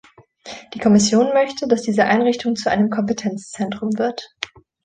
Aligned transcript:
Die 0.73 0.79
Kommission 0.79 1.29
möchte, 1.31 1.67
dass 1.67 1.83
diese 1.83 2.05
Einrichtung 2.05 2.55
zu 2.55 2.71
einem 2.71 2.89
Kompetenzzentrum 2.89 3.99
wird. 3.99 4.31